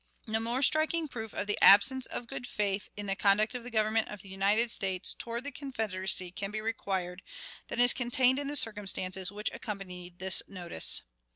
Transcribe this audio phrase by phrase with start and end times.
[0.25, 3.69] "No more striking proof of the absence of good faith in the conduct of the
[3.69, 7.21] Government of the United States toward the Confederacy can be required,
[7.67, 11.03] than is contained in the circumstances which accompanied this notice.